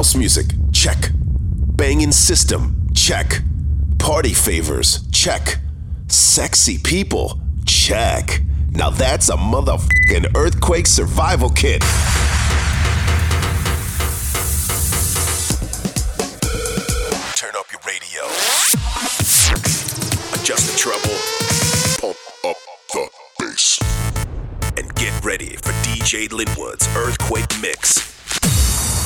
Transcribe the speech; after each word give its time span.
House 0.00 0.14
music, 0.14 0.46
check. 0.72 1.10
Banging 1.12 2.10
system, 2.10 2.88
check. 2.94 3.42
Party 3.98 4.32
favors, 4.32 5.06
check. 5.12 5.58
Sexy 6.08 6.78
people, 6.78 7.38
check. 7.66 8.40
Now 8.70 8.88
that's 8.88 9.28
a 9.28 9.36
motherfucking 9.36 10.34
earthquake 10.34 10.86
survival 10.86 11.50
kit. 11.50 11.84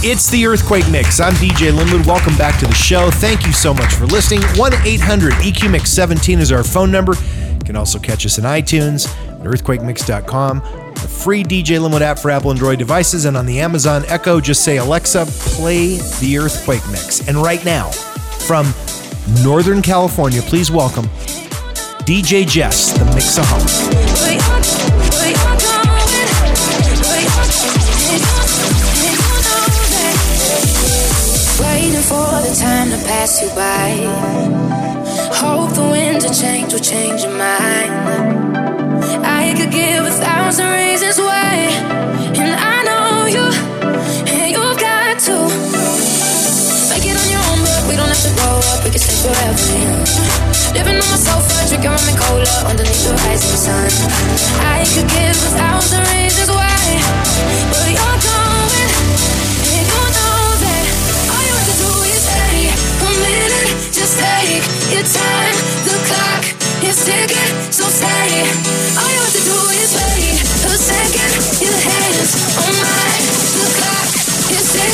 It's 0.06 0.28
the 0.28 0.46
Earthquake 0.46 0.86
Mix. 0.90 1.18
I'm 1.18 1.32
DJ 1.36 1.74
Linwood. 1.74 2.04
Welcome 2.04 2.36
back 2.36 2.60
to 2.60 2.66
the 2.66 2.74
show. 2.74 3.10
Thank 3.10 3.46
you 3.46 3.54
so 3.54 3.72
much 3.72 3.94
for 3.94 4.04
listening. 4.04 4.42
1 4.54 4.74
800 4.84 5.32
EQ 5.32 5.70
Mix 5.70 5.88
17 5.92 6.40
is 6.40 6.52
our 6.52 6.62
phone 6.62 6.90
number. 6.92 7.14
You 7.14 7.64
can 7.64 7.74
also 7.74 7.98
catch 7.98 8.26
us 8.26 8.38
on 8.38 8.44
iTunes 8.44 9.08
at 9.08 9.40
earthquakemix.com, 9.40 10.58
the 10.92 11.08
free 11.08 11.42
DJ 11.42 11.80
Linwood 11.80 12.02
app 12.02 12.18
for 12.18 12.30
Apple 12.30 12.50
and 12.50 12.58
Android 12.58 12.78
devices, 12.78 13.24
and 13.24 13.34
on 13.34 13.46
the 13.46 13.60
Amazon 13.60 14.04
Echo, 14.08 14.40
just 14.42 14.62
say, 14.62 14.76
Alexa, 14.76 15.24
play 15.24 15.96
the 16.20 16.36
Earthquake 16.36 16.86
Mix. 16.90 17.26
And 17.26 17.38
right 17.38 17.64
now, 17.64 17.88
from 17.90 18.74
Northern 19.42 19.80
California, 19.80 20.42
please 20.42 20.70
welcome 20.70 21.06
DJ 22.04 22.46
Jess, 22.46 22.92
the 22.92 23.06
Mixaholic. 23.06 25.03
Time 32.54 32.90
to 32.90 32.98
pass 32.98 33.42
you 33.42 33.48
by. 33.50 33.90
Hope 35.34 35.74
the 35.74 35.82
winds 35.90 36.24
of 36.24 36.32
change 36.32 36.72
will 36.72 36.78
change 36.78 37.22
your 37.22 37.34
mind. 37.36 37.92
I 39.26 39.54
could 39.58 39.72
give 39.72 40.04
a 40.06 40.10
thousand 40.10 40.70
reasons 40.70 41.18
why, 41.18 41.74
and 42.38 42.54
I 42.54 42.76
know 42.86 43.26
you, 43.26 43.46
and 44.30 44.52
you've 44.54 44.78
got 44.78 45.18
to 45.26 45.36
make 46.94 47.02
it 47.10 47.16
on 47.18 47.28
your 47.34 47.42
own. 47.50 47.58
But 47.66 47.82
we 47.90 47.96
don't 47.98 48.06
have 48.06 48.22
to 48.22 48.32
grow 48.38 48.62
up; 48.70 48.84
we 48.84 48.90
can 48.90 49.02
stay 49.02 49.18
forever. 49.18 49.58
Living 50.78 50.94
on 50.94 51.06
my 51.10 51.18
sofa, 51.18 51.58
drinking 51.66 51.90
rum 51.90 52.06
and 52.06 52.18
cola 52.18 52.54
underneath 52.70 53.02
the 53.02 53.14
rising 53.26 53.58
sun. 53.58 53.90
I 54.62 54.86
could 54.94 55.10
give 55.10 55.34
a 55.42 55.50
thousand 55.58 56.06
reasons 56.14 56.50
why, 56.54 57.02
but 57.74 57.90
you're 57.90 58.18
going, 58.22 58.43
Take 64.14 64.62
your 64.94 65.02
time. 65.02 65.56
The 65.82 65.96
clock 66.06 66.44
is 66.86 67.04
ticking, 67.04 67.52
so 67.74 67.84
stay. 67.90 68.46
All 68.94 69.10
you 69.10 69.18
have 69.18 69.34
to 69.34 69.42
do 69.42 69.58
is 69.74 69.90
wait 69.90 70.38
a 70.38 70.74
second. 70.78 71.34
Mine. 72.78 73.26
The 73.58 73.66
clock 73.74 74.08
is 74.54 74.66
ticking, 74.70 74.93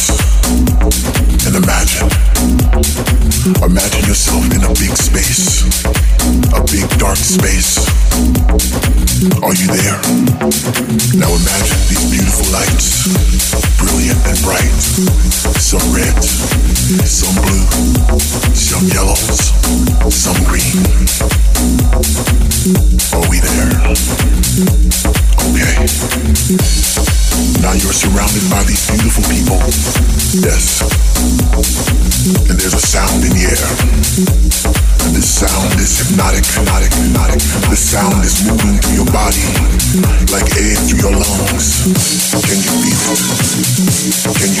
space. 7.31 7.79
Are 9.39 9.55
you 9.55 9.67
there? 9.71 9.95
Now 11.15 11.31
imagine 11.31 11.79
these 11.87 12.03
beautiful 12.11 12.43
lights, 12.51 13.07
brilliant 13.79 14.19
and 14.27 14.35
bright. 14.43 14.75
Some 15.55 15.79
red, 15.95 16.11
some 17.07 17.31
blue, 17.39 17.63
some 18.51 18.83
yellows, 18.91 19.47
some 20.11 20.35
green. 20.43 20.75
Are 23.15 23.23
we 23.31 23.39
there? 23.39 23.79
Okay. 25.47 25.75
Now 27.63 27.71
you're 27.79 27.95
surrounded 27.95 28.43
by 28.51 28.63
these 28.67 28.83
beautiful 28.91 29.23
people. 29.31 29.55
Yes. 30.43 30.83
And 32.49 32.59
there's 32.59 32.73
a 32.73 32.79
sound 32.79 33.23
in 33.23 33.31
the 33.31 33.47
air. 33.55 33.67
And 35.05 35.15
this 35.15 35.29
sound 35.29 35.79
is 35.79 35.97
hypnotic, 35.97 36.45
hypnotic. 36.45 36.90
The 37.71 37.77
sound 37.77 38.25
is 38.25 38.43
moving 38.43 38.75
through 38.83 38.99
your 38.99 39.11
body 39.15 39.47
like 40.27 40.43
air 40.59 40.75
through 40.75 41.07
your 41.07 41.15
lungs. 41.15 41.87
Can 42.35 42.59
you 42.59 42.75
feel 42.83 43.15
it? 43.15 44.35
Can 44.35 44.51
you 44.51 44.60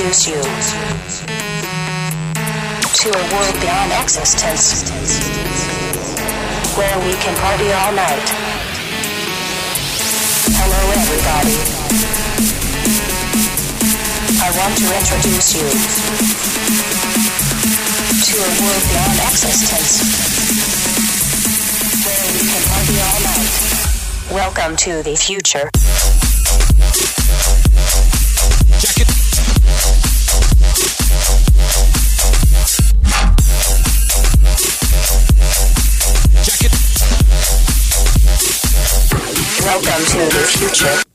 Introduce 0.00 0.28
you 0.28 0.40
to 2.96 3.08
a 3.12 3.22
world 3.34 3.60
beyond 3.60 3.92
existence 4.00 4.88
where 6.78 6.96
we 7.04 7.12
can 7.20 7.36
party 7.36 7.70
all 7.70 7.92
night. 7.92 8.24
Hello, 10.56 10.80
everybody. 10.96 11.52
I 14.40 14.48
want 14.56 14.72
to 14.80 14.88
introduce 14.88 15.52
you 15.52 15.68
to 18.24 18.34
a 18.40 18.50
world 18.56 18.84
beyond 18.88 19.20
existence 19.28 20.00
where 22.06 22.24
we 22.32 22.40
can 22.48 22.62
party 22.72 22.96
all 23.04 23.20
night. 23.28 23.52
Welcome 24.32 24.76
to 24.76 25.02
the 25.02 25.16
future. 25.16 25.68
Future. 40.50 41.09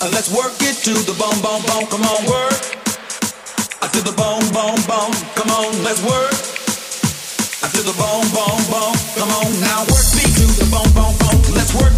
Bone. 0.00 0.08
Uh, 0.08 0.12
Let's 0.12 0.30
work 0.34 0.52
it 0.60 0.76
to 0.84 0.92
the 0.92 1.14
bone, 1.18 1.40
bone, 1.42 1.62
bone. 1.66 1.86
Come 1.90 2.02
on, 2.02 2.24
work. 2.26 2.60
Uh, 3.82 3.88
To 3.88 4.00
the 4.02 4.12
bone, 4.12 4.46
bone, 4.52 4.80
bone. 4.86 5.14
Come 5.34 5.50
on, 5.50 5.82
let's 5.82 6.02
work. 6.02 6.32
Uh, 7.62 7.68
To 7.70 7.82
the 7.82 7.94
bone, 7.98 8.28
bone, 8.32 8.64
bone. 8.70 8.96
Come 9.16 9.30
on, 9.30 9.48
now 9.60 9.80
work 9.90 10.08
me 10.16 10.24
to 10.24 10.46
the 10.60 10.68
bone, 10.70 10.90
bone, 10.94 11.16
bone. 11.18 11.54
Let's 11.54 11.74
work 11.74 11.94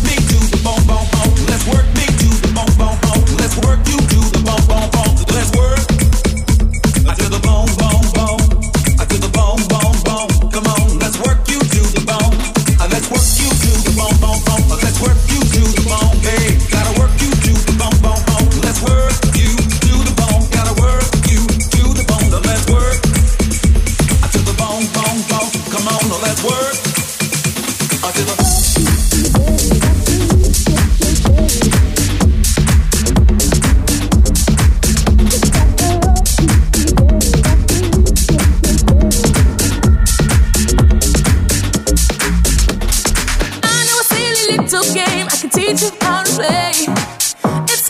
It's 45.68 45.90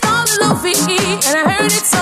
called 0.01 0.33
and 0.33 1.37
I 1.37 1.53
heard 1.53 1.69
it's. 1.69 1.93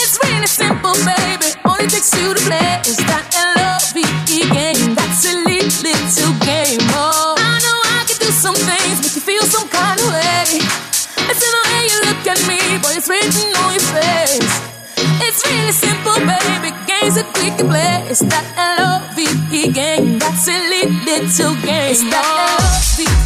It's 0.00 0.16
really 0.24 0.46
simple, 0.46 0.96
baby. 1.04 1.52
Only 1.68 1.84
takes 1.84 2.10
two 2.16 2.32
to 2.32 2.40
play. 2.48 2.80
It's 2.80 2.96
that 2.96 3.28
L-O-V-E 3.36 4.40
game. 4.48 4.96
That 4.96 5.12
silly 5.12 5.60
little 5.84 6.32
game. 6.48 6.80
Oh, 6.96 7.36
I 7.36 7.60
know 7.60 7.76
I 7.92 8.08
can 8.08 8.16
do 8.16 8.32
some 8.32 8.56
things, 8.56 9.04
make 9.04 9.12
you 9.12 9.20
feel 9.20 9.44
some 9.44 9.68
kind 9.68 10.00
of 10.00 10.08
way. 10.08 10.64
It's 11.28 11.42
in 11.44 11.52
the 11.52 11.62
way 11.68 11.84
you 11.84 11.98
look 12.08 12.24
at 12.24 12.40
me, 12.48 12.60
boy, 12.80 12.96
it's 12.96 13.12
written 13.12 13.52
on 13.68 13.76
your 13.76 13.84
face. 14.00 14.48
It's 15.28 15.44
really 15.44 15.76
simple, 15.76 16.16
baby. 16.24 16.72
Game's 16.88 17.20
play. 17.68 18.08
It's 18.08 18.24
that 18.24 18.48
L-O-V-E 18.56 19.72
game. 19.76 20.18
That 20.24 20.40
silly 20.40 20.88
little 21.04 21.52
game. 21.60 21.92
It's 21.92 22.00
that 22.08 22.24
oh. 22.24 23.25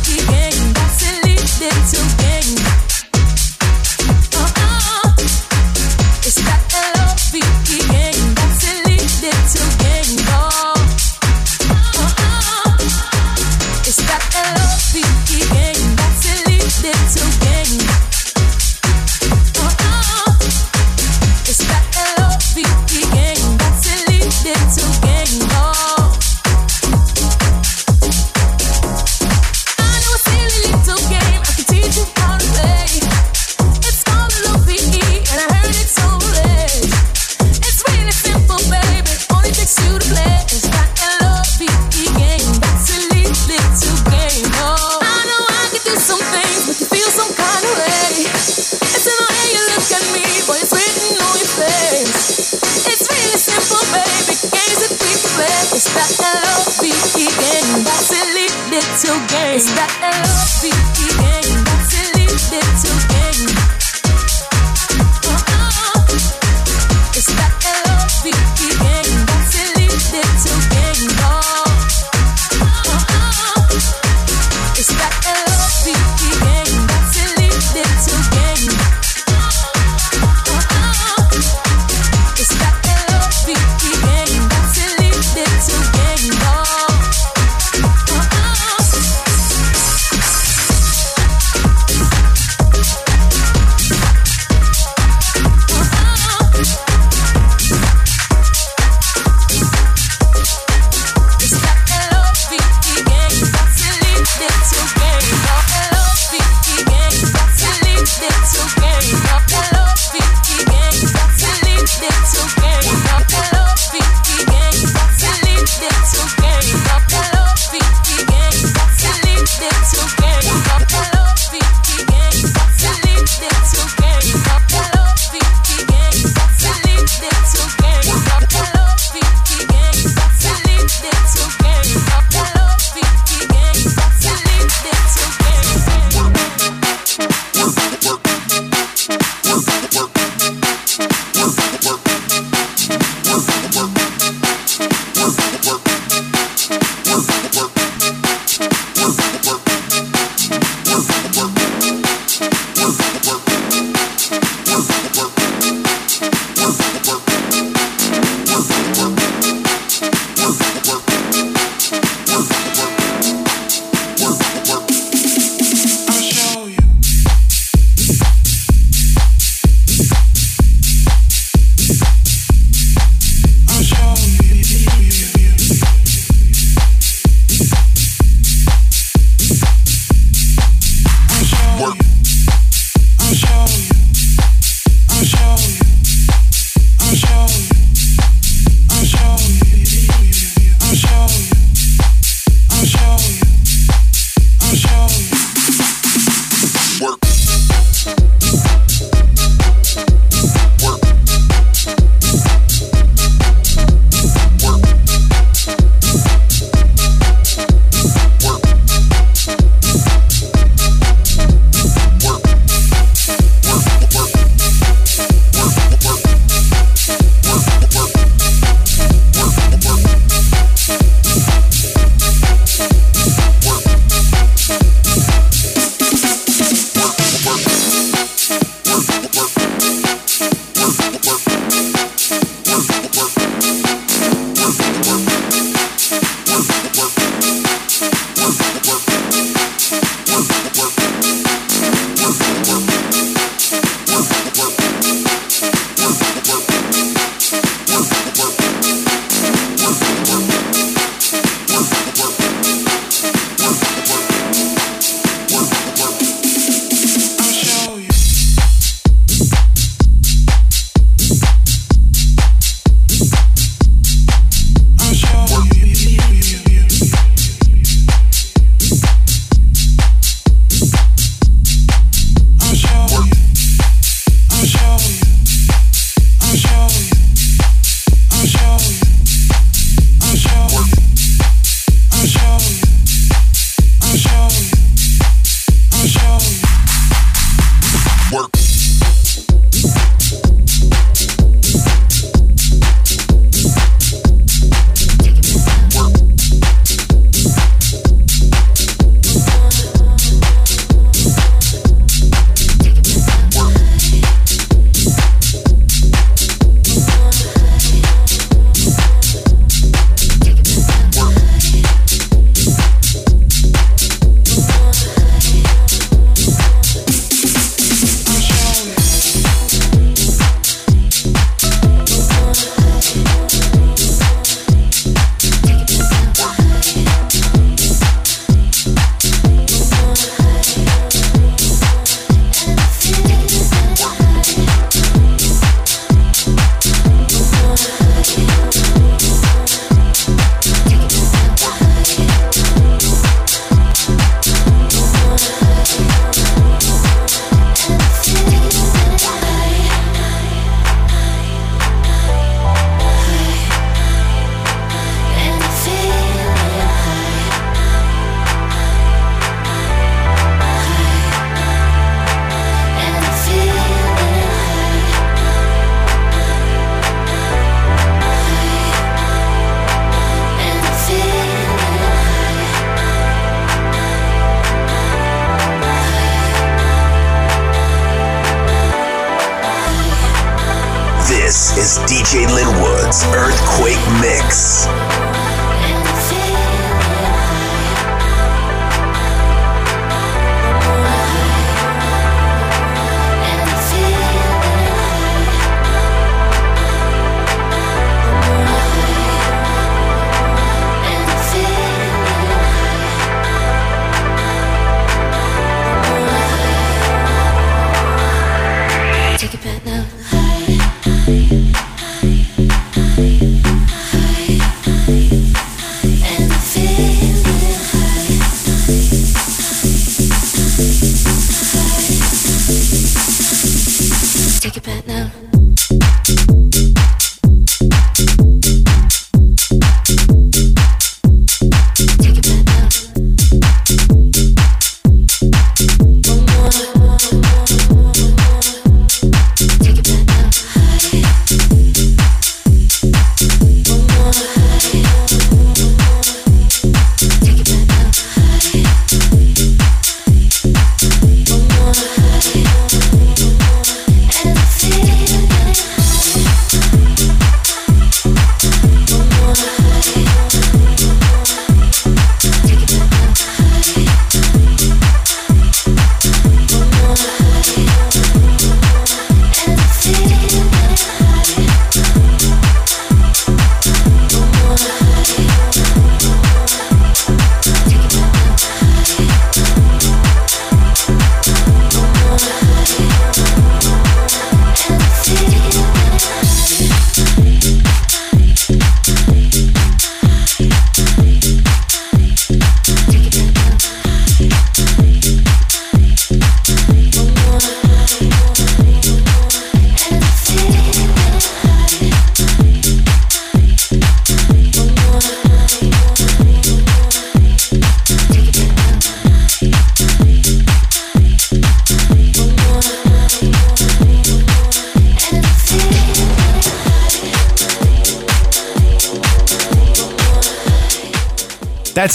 you. 17.71 18.10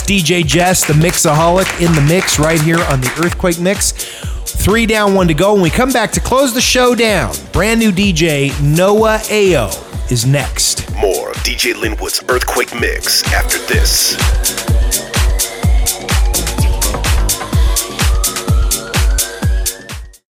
DJ 0.06 0.46
Jess, 0.46 0.86
the 0.86 0.94
Mixaholic, 0.94 1.86
in 1.86 1.92
the 1.94 2.02
mix 2.02 2.38
right 2.38 2.62
here 2.62 2.80
on 2.90 3.02
the 3.02 3.12
Earthquake 3.24 3.60
Mix. 3.60 3.92
Three 4.46 4.86
down, 4.86 5.16
one 5.16 5.28
to 5.28 5.34
go. 5.34 5.54
When 5.54 5.64
we 5.64 5.70
come 5.70 5.92
back 5.92 6.12
to 6.12 6.20
close 6.20 6.54
the 6.54 6.62
show 6.62 6.94
down, 6.96 7.34
brand 7.52 7.80
new 7.80 7.92
DJ 7.92 8.52
Noah 8.62 9.20
Ao 9.32 9.70
is 10.12 10.26
next. 10.26 10.92
More 10.96 11.32
of 11.32 11.38
DJ 11.38 11.74
Linwood's 11.74 12.24
Earthquake 12.30 12.80
Mix 12.80 13.24
after 13.34 13.58
this. 13.66 14.75